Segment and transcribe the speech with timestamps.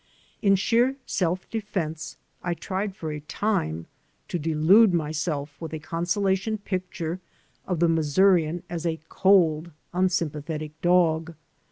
[0.41, 3.85] In sheer self defense I tried for a time
[4.29, 7.19] to delude myself with a consolation picture
[7.67, 11.35] of the Missourian as a cold, unsympathetic dog.